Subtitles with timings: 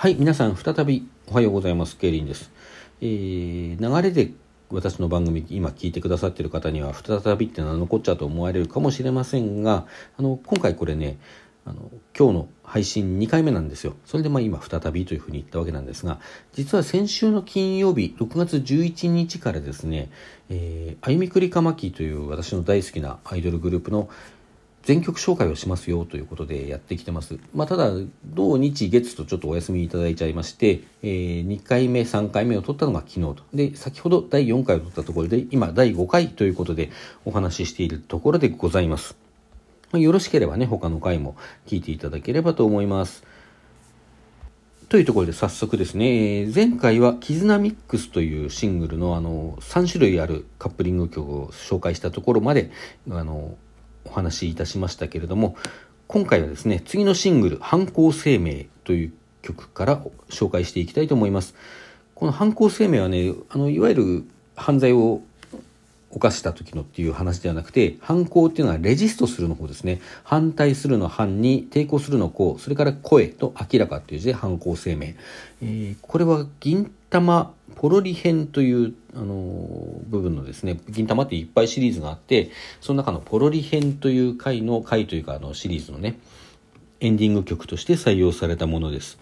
[0.00, 1.98] はい、皆さん再びおはようございます。
[1.98, 2.50] ケイリンです。
[3.02, 4.30] えー、流れで
[4.70, 9.86] 私の番組今聞いてくださってる方には再びってのは残っちゃうと思われるかもしれませんが、
[10.16, 11.18] あの、今回これね、
[11.66, 13.94] あの、今日の配信2回目なんですよ。
[14.06, 16.18] それでまあ今再びというふうに言ったわけなんですが、
[16.54, 20.10] 実は先週の金曜日、6月11日からですね、
[20.48, 24.08] えー、あゆみくりかまきという私の大好きなアイドルグループの
[24.82, 27.38] 全曲紹介をしますよということでやってきてます。
[27.54, 27.90] まあ、ただ、
[28.24, 33.36] 土日月とちょっとお休みいただいちゃいまして、えー、2回目、3回目を取ったのが昨日と。
[33.52, 36.90] で、先ほど第4回を取ったところで、今第5回ということで
[37.26, 39.16] お話ししているところでございます。
[39.92, 41.36] まあ、よろしければね、他の回も
[41.66, 43.24] 聞いていただければと思います。
[44.88, 52.72] というところで早速ですね、前回は絆ミックスというシングルのあの3種類あるカップリング曲を紹介したところまで、
[53.08, 53.56] あの、
[54.10, 55.56] お話しいたしましたけれども、
[56.08, 61.54] 今回はですね、次のシングル、犯行声明という曲から紹介していきたいと思います。
[62.16, 64.24] この犯行声明はね、あの、いわゆる
[64.56, 65.22] 犯罪を
[66.10, 70.00] 犯した時のっていう話ではなくて、反抗っていうのはレジストするの方ですね。
[70.24, 75.14] 反対するの反に、抵抗するのこう、それから声と明らかっていう字で反抗声明。
[75.62, 86.18] えー、これは銀玉ポロリ編という、あのー、部分のですね、銀玉っていっぱいシリーズがあって、その中のポロリ編という回の、回というかあのシリーズのね、
[87.00, 89.18] エンディング曲として採用されたものです。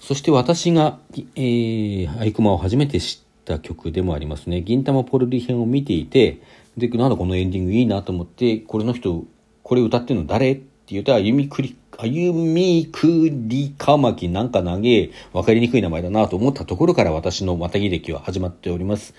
[0.00, 0.98] そして私が、
[1.36, 4.62] えー、アイクマを初めて知ったた曲でもありますね。
[4.62, 6.40] 銀玉ポルリ編を見ていて、
[6.76, 9.24] で、なんだこのエンディングいいなと思って、これの人、
[9.62, 19.14] これ歌ってるの誰って言ったら、ゆみくり、あゆみくりかまきなんか長え、わかりにくい名前だなと思ったところから私のまたぎ歴は始まっております。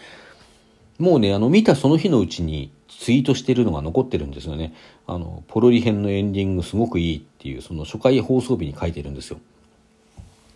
[0.98, 4.74] もうね、あの、見たその日のうちにツイートしてるのが残ってるんですよね。
[5.08, 9.40] あの、ポロリ編のエンディングすごくいいっていう、その初回放送日に書いてるんですよ。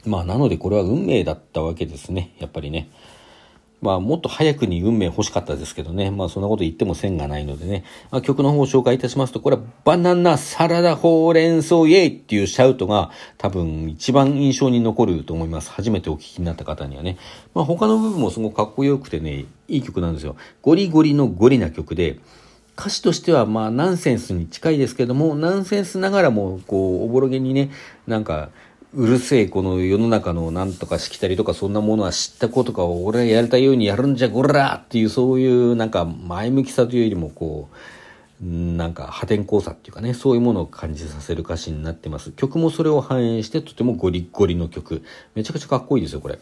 [0.06, 2.34] まあ、なのでこれは運命だったわけですね。
[2.40, 2.90] やっぱりね。
[3.80, 6.10] まあ、もっと早くに運命欲しかったですけどね。
[6.10, 7.84] まあ、そんなこと言っても線がないのでね。
[8.10, 15.70] まあ、曲の方を紹介いたしますと、これはバナナ、サラダ、ほうれん草、イェイっていうシャウトが多分一番印象に残ると思います。
[15.70, 17.18] 初めてお聴きになった方にはね。
[17.54, 20.36] まあ、他の部分もすごくかっこよくてね、いい曲なんですよ。
[20.64, 22.20] ゴリゴリのゴリな曲で、
[22.80, 27.72] 歌詞としてはまあナンセンスに近いですけども、ナンセンスながらも、こう、おぼろげにね、
[28.06, 28.50] なんか、
[28.94, 37.70] うるせえこの世の中のなんとかしきたりとかそんなものは知ったことかを俺はやりたいようにやるんじゃこらっていうそういうなんか前向きさというよりもこ
[38.42, 45.04] うなんか破天荒さっていうかねそういうものを感じさせる歌詞になってます曲もそれを反映してとてもゴリゴリの曲
[45.36, 46.40] めちゃくちゃかっこいいですよこれ。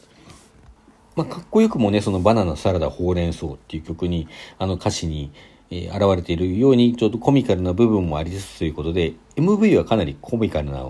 [1.15, 4.27] まあ、かっこよくもねそのバナナサラダほうれん草っていう曲に
[4.59, 5.31] あの歌詞に
[5.71, 10.87] えー、現れているようにちょっとコミカルな部分もありつつということで MV はかなりコミカルな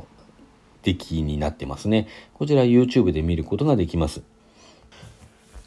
[0.85, 2.07] 出来になってますね。
[2.35, 4.22] こちら YouTube で見ることができます。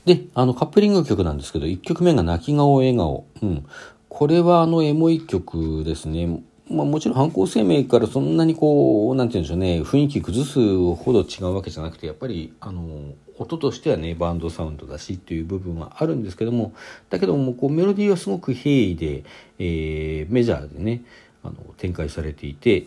[0.05, 3.27] で、あのカップリング曲なんですけど、1曲目が泣き顔笑顔。
[3.43, 3.67] うん。
[4.09, 6.41] これはあのエモい曲ですね。
[6.71, 10.61] まあもちろん犯行声明からそんなにこう、なんて言うんでしょうね、雰囲気崩す
[10.95, 16.73] ほど違うわけじゃなくて、やっぱり、あの、音としてはね、バンドサウンドだしっていう部分はあるんですけども、
[17.11, 19.25] だけども、こう、メロディーはすごく平易で、
[19.59, 21.03] えー、メジャーでね、
[21.43, 22.87] あの、展開されていて、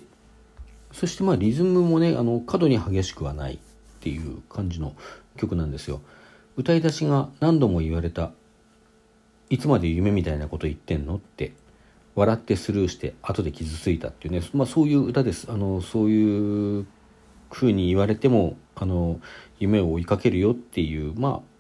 [0.94, 3.58] そしてまあリズムもねあの過度に激しくはないっ
[4.00, 4.96] ていう感じの
[5.38, 6.02] 曲なんですよ
[6.58, 8.32] 歌い出しが何度も言われた
[9.50, 11.54] 「いつまで夢みたいなこと言ってんの?」って
[12.16, 16.86] 笑ってスルーして後で傷ついたっていうね、まあ、そういう歌ですあのそういう
[17.50, 19.20] 風に言われてもあの
[19.60, 21.52] 夢を追いかけるよっていうまあ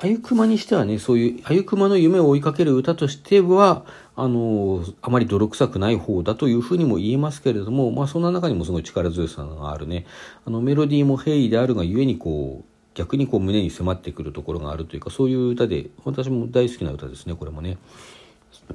[0.00, 3.84] あゆくまにしてはね、そういう、あゆくまの夢を追いかける歌としては、
[4.20, 10.06] あの、あまり泥臭くない方だというふうにも言えますけれども、まあそんな中にもすごい力強さがあるね。
[10.44, 12.64] あの、メロディーも平易であるがゆえにこう、
[12.94, 17.78] 逆にこう胸に迫ってくるところがあるというか、そういう歌で、私も大好きな歌ですね、これもね。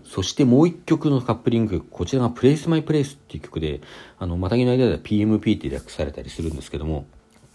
[0.05, 3.81] そしてもう一曲のカップリング曲、こちらが Place My Place っていう曲で、
[4.19, 7.05] あの、またぎの間では PMP って略されたりするんですけども、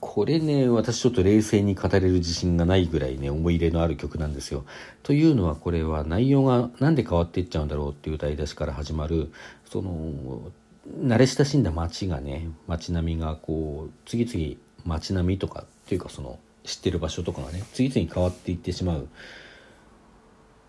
[0.00, 4.64] これね、私ちょっと冷静に語れる自信がないぐらいね、思い入れのある曲なんですよ。
[5.02, 9.32] というのはこれは内容が何で変わっていっちゃうんだろうっていう歌い出しから始まる、
[9.68, 10.52] その、
[11.02, 14.56] 慣れ親しんだ街がね、街並みがこう、次々
[14.86, 19.08] 街並みとかっていうかその、知ってる場所とかがね、次々変わっていってしまう。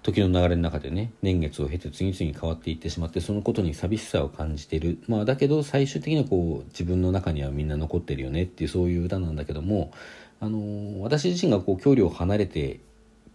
[0.01, 4.99] 時の流れの中でね年月を経て次々変わっていってしまってそのことに寂しさを感じてる。
[5.07, 9.91] まあだけど最終的にはこう自分の中にはみんな残ってるよねっていうそういう歌なんだけども
[10.39, 12.79] あの私自身がこう距離を離れて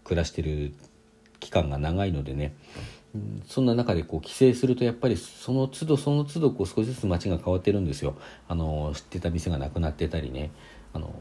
[0.04, 0.72] 暮らしてる
[1.40, 2.54] 期間が長いのでね
[3.46, 8.16] そんな中でこう帰省するとやっぱりその都度その都度こう少しずつ街が変わってるんですよ。
[8.48, 10.50] あの知ってた店がなくなってたりね
[10.92, 11.14] あの、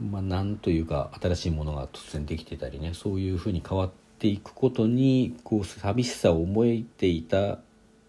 [0.00, 7.58] まあ、なんというか新しいものが突然できてたりねそういうふうに変わってていくことにこう寂しさを覚えていた、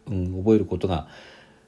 [0.08, 1.08] うん、覚えることが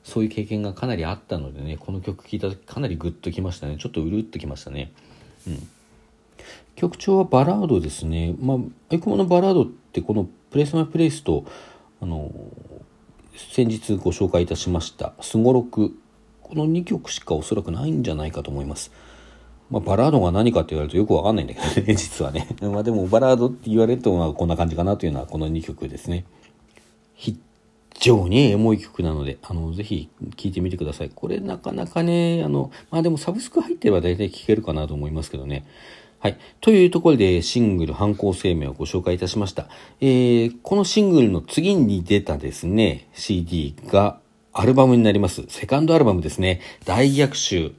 [0.04, 4.92] そういう経験がかなりあったのでねこの曲聴いた時かなりグッときましたねちょっとうるっときましたね。
[5.48, 5.68] うん
[6.76, 8.36] 曲調はバラードですね。
[8.38, 8.58] まあ、
[8.92, 11.46] アイコマのバラードってこのプレイスマイプレイスと、
[12.02, 12.30] あの、
[13.34, 15.98] 先日ご紹介いたしましたすごろく。
[16.44, 18.92] この2曲しかおそらくないんじゃないかと思います。
[19.70, 22.48] まあ、バラードが何かって言われるとよくわかんないんだけどね、 実はね。
[22.62, 26.26] まあでもバラードって言われるとまあこんな感じかなというのはこの2曲ですね。
[27.16, 27.40] 非
[28.00, 31.12] 常にエモい曲なので、あの、ぜひ聴いてみてください。
[31.14, 35.66] これなかなかね、あの、まあでもサブスク入ってれば大体聴けるかなと思いますけどね。
[36.20, 36.38] はい。
[36.62, 39.68] というところでシングル犯行声明をご紹介いたしました。
[40.02, 44.20] えー、このシングルの次に出たですね、CD が
[44.54, 45.44] アルバムになります。
[45.48, 46.62] セカンドアルバムですね。
[46.86, 47.74] 大逆襲。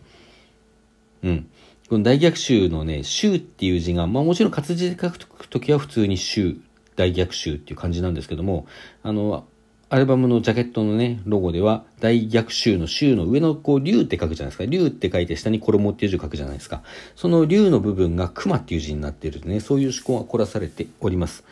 [1.22, 1.50] うん。
[1.88, 5.18] この大逆襲のね、襲っていう字が、まあもちろん活字で書く
[5.48, 6.56] ときは普通に襲、
[6.96, 8.66] 大逆襲っていう感じなんですけども、
[9.02, 9.46] あの、
[9.88, 14.64] アルバムのジャケットのね、ロゴでは、大逆襲の襲の上のこう、竜って書くじゃないですか。
[14.64, 16.82] 竜って書いて下に衣っていう字を書くじゃないですか。
[17.14, 21.44] その竜の部分が熊っていう字になっているね、そういう思考が凝らされております。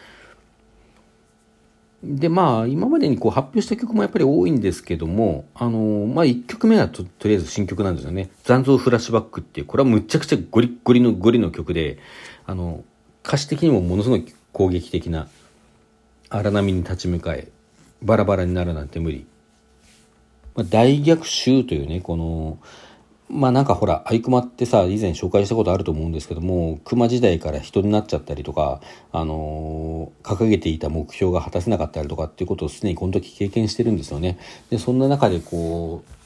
[2.04, 8.30] で、まあ、今までにこう発表した曲もやっぱり多いんですけども、あのまあ、1曲目はととりあえず新曲なんですよね。
[8.44, 11.98] 残像フラッシュバックっていう、これはむちゃくちゃゴリッゴリのゴリの曲で、
[12.46, 12.84] あの、
[13.26, 15.28] 歌詞的にもものすごい攻撃的な
[16.28, 17.48] 荒波に立ち向かえ、
[18.02, 19.26] バラバラになるなんて無理。
[20.54, 22.58] まあ、大逆襲というね、この、
[23.34, 34.38] まあなんかほら、アイクマってさ、以前紹介したことあると思うんですけども、熊時代から人になっちゃったりとか、あのー、掲げていた目標が果たせなかったりとかっていうことを常にこの時経験してるんですよね。
[34.70, 36.23] で、そんな中でこう、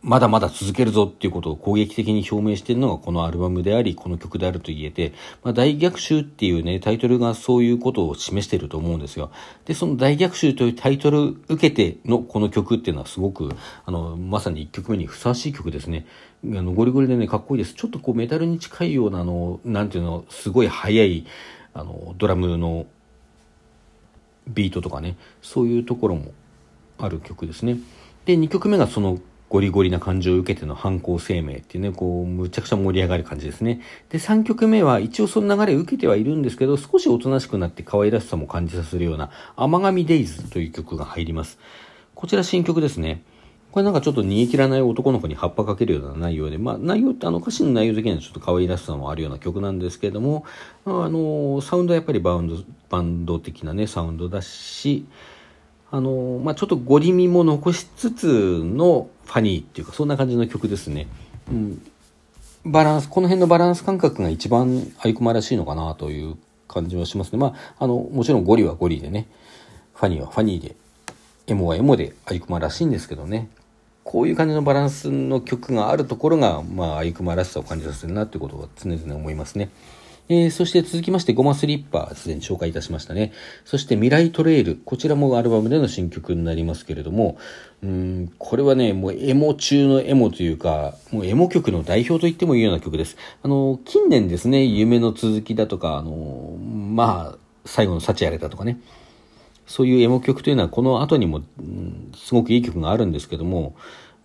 [0.00, 5.12] まだまだ続けるぞっていうことを攻撃的に表明しているのがこのアルバムであり、この曲であると言えて、
[5.42, 9.32] まあ、大逆襲っていうね、タイトルがそういうことを示していると思うんですよ。
[9.64, 13.50] で、その大逆襲というタイトル受けてのこの曲っていうのはすごく、
[13.84, 16.06] あの、まさに1曲目にふさわしい曲ですね。
[16.44, 17.74] あの、ゴリゴリでね、かっこいいです。
[17.74, 21.26] ちょっとこうメタルに近いような、あの、なんていうの、すごい速い、
[21.74, 22.86] あの、ドラムの
[24.46, 26.32] ビートとかね、そういうところも
[26.98, 27.78] ある曲ですね。
[28.26, 29.18] で、2曲目がその
[29.48, 33.80] ゴリゴリな感情を受けての犯行声明っていうね、こう、むちゃくちゃ盛り上がる感じですね。
[34.10, 41.58] で、3曲目は一応その流れを受けてはいるんですけど、少しおとなしくなって可愛らしさも感じさせるような、甘神デイズという曲が入ります。
[42.14, 43.22] こちら新曲ですね。
[43.70, 50.44] これなんかちょっと逃げ切らない男の子に葉っぱかけるような内容で、まあ内容ってあの歌詞の内容的にはちょっと可愛らしさもあるような曲なんですけれども、
[50.84, 52.56] あの、サウンドはやっぱりバウンド、
[52.88, 55.06] バンド的なね、サウンドだし、
[55.90, 61.06] あの、まあ、ちょっとゴリミも残しつつのファニーっていうか、そんな感じの曲ですね。
[61.50, 61.82] うん。
[62.64, 66.36] バランス、この辺のバランス感覚が一番アイコマらしいのかなという
[66.66, 67.38] 感じはしますね。
[67.38, 69.28] まあ、あの、もちろんゴリはゴリでね、
[69.94, 70.76] ファニーはファニーで、
[71.46, 73.48] エモはエモでアイコマらしいんですけどね。
[74.04, 79.70] こういう感じのバランスの曲があるところが、まあ、アイクマらしさを感じさせるなってことは常々思いますね。
[80.30, 83.32] えー、そして続きまして、ゴマスリッパー、すでに紹介いたしましたね。
[83.64, 87.38] そして未来トレイル、こちらもアルバムでの新曲になりますけれども、
[87.82, 93.16] うん、これはね、もうエモ中のエモというか、もうエモ曲の代表と言ってもいいような曲です。
[93.42, 98.78] あの、近年ですね、夢の続きだとか、あの、まあ、最後の幸あれだとかね、
[99.66, 103.76] そういうエモ曲というのはこの後にも、うん、すごくいい曲があるんですけども、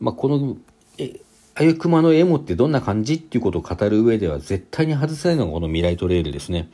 [0.01, 0.57] まあ、この、
[0.97, 1.21] え、
[1.55, 6.69] あゆくまのエモってどんな感じっていうことを語る上では絶対に外せないのがこの未来トレイルですね。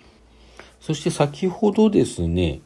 [0.79, 2.62] そして先ほどですね、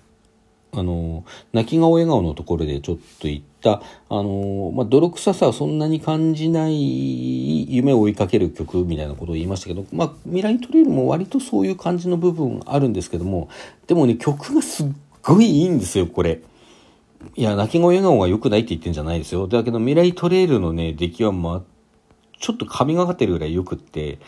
[0.75, 13.49] あの、泣き顔笑顔のところでちょっと言った、あの、まあ、泥臭さはそんなに感じない夢を追いかける曲みたいなことを言いましたけど、まあ、未来トレイルも割とそういう感じの部分あるんですけども、
[13.87, 14.87] でもね、曲がすっ
[15.23, 16.41] ごいいいんですよ、これ。
[17.35, 19.47] いや、泣き声笑顔が良くないって言ってんじゃないですよ。
[19.47, 21.31] だけど未来トレイルのね、出来は
[22.43, 24.19] ちょっと神がかってるぐらいよくって、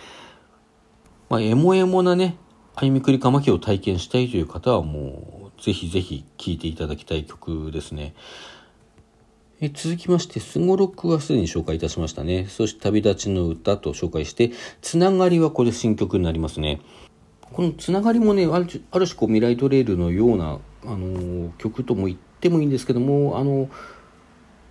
[1.28, 2.38] まあ、エモエモなね、
[2.74, 8.16] 歩みくりかまきを体験したいという方はもう、ぜひぜひ聴いていただきたい曲ですね。
[9.60, 12.48] え続きまして、すごろくはすでに紹介いたしましたね。
[12.48, 16.80] そして、旅立ちの歌と紹介して、つながりはこれ新曲になりますね。
[17.42, 23.70] このつながりもね、あるある種こう未来トレイルのような、あのー、曲とも言ってもいいんですけども、あのー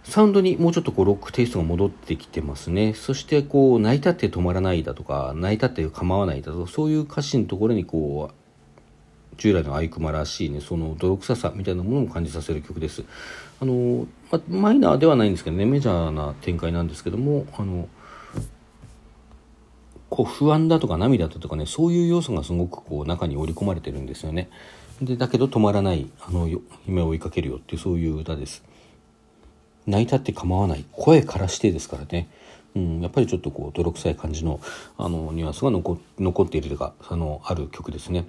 [0.04, 2.94] サウンドにもうちょっとこうロックテイストが戻ってきてますね。
[2.94, 8.34] そしてこう、泣いたって止まらないだとか、泣いたって構わないだとか、そういう歌詞のところにこう、
[9.37, 13.04] 従来のアイクマらしいねその泥臭さみたいなものも感じさせる曲です。
[13.61, 17.88] あの、ま、マイナーではないんですけどねメジャーな展開なんですけどもあの
[20.11, 24.49] こう不安だとか涙だとかねそういう要素がすごくこう中に織り込まれてるんですよね。
[25.02, 26.49] でだけど止まらないあの
[26.87, 28.62] 夢を追いかけるよっていうそういう歌です。
[29.87, 32.29] 泣いたって構わない声からしてですからね
[32.76, 34.61] うん、やっぱりちょっとこう泥臭い感じの
[34.99, 38.26] あのニュアンスが残っているとかあのある曲ですね。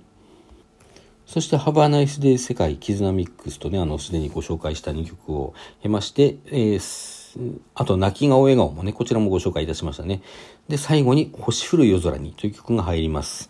[1.26, 10.22] そして、ハバーナイスデー世界絆ミックスとね、あの、すでにご紹介した2曲を経まして、えー、あと、泣き顔笑顔もね、こちらもご紹介いたしましたね。
[10.70, 13.50] で、最後に、星降る夜空にという曲が入ります。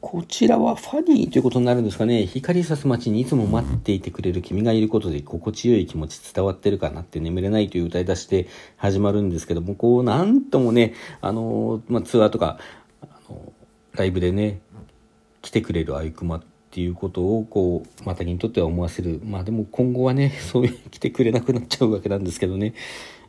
[0.00, 2.24] こちらはファニーということになるんですかね。
[2.24, 12.58] 光さす街にいつも待っていてくれる君がいることで心地よい気持ち伝わってるかなって眠れないという歌い出して始まるんですけども、こう、なんともね、あの、まあ、ツアーとか、
[13.02, 13.52] あの、
[13.92, 14.60] ライブでね、
[15.42, 19.20] 来てくれるアイクマっていうことを、こう、またにとっては思わせる。
[19.22, 22.72] まあでも今後はね、そういう来てくれなくなっちゃうわけなんですけどね。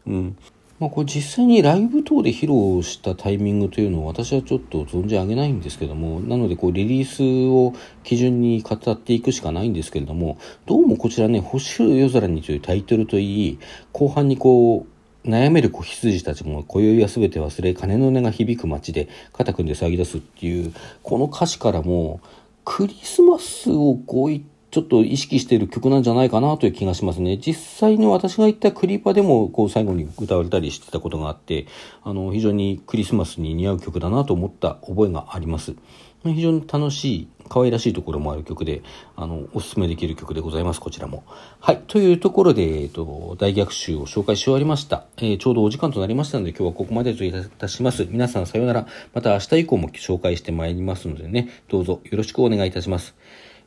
[0.08, 0.38] うん。
[0.82, 7.22] まあ、これ実際にライブ等で披露したタイミングというのを私はちょっと存じ上げないんですけども、なのでこうリリース
[7.52, 13.60] を基準に語っていくしかないんですけれども、どうもこちらね、星夜空にというタイトルといい、
[13.92, 14.88] 後半にこ
[15.24, 20.74] う、悩める子羊たちも今宵は全て忘れ、鐘の音が響く街で肩組んで騒ぎ出すっていう、
[21.04, 22.22] この歌詞からも、
[22.66, 24.42] クリスマスをこういっ
[24.72, 27.38] ちょっと意識している曲なんじゃないかなという気がしますね。
[27.38, 31.68] 実際に私が言ったクリーパーでもこう最後に歌われたりしてたことがあって、
[32.04, 35.76] あの、非常にクリスマスに似合う曲だなと思った覚えがあります。
[36.24, 38.82] 非常に楽しい、可愛らしいところもある曲で、
[39.18, 41.24] あの、おすすめできる曲でございます、こちらも。
[41.60, 41.82] はい。
[41.88, 45.06] というところで、えっと、大逆襲を紹介し終わりました。
[45.18, 48.08] えー、ちょうどお時間となりましたので、今日はここまでといたします。
[48.10, 48.88] 皆さんさようなら。
[49.14, 53.16] また明日以降も紹介してまいりますのでね、どうぞよろしくお願いいたします。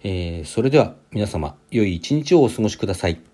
[0.04, 3.33] えー、それでは皆様、良い一日をお過ごしください。